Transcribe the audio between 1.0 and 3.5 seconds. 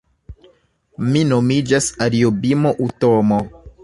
Mi nomiĝas Ariobimo Utomo